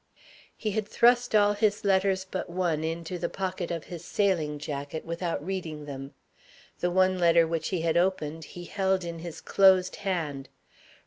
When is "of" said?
3.69-3.83